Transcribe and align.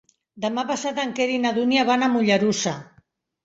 Demà 0.45 0.63
passat 0.71 1.03
en 1.03 1.13
Quer 1.21 1.29
i 1.35 1.37
na 1.45 1.53
Dúnia 1.59 1.87
van 1.93 2.09
a 2.09 2.11
Mollerussa. 2.17 2.77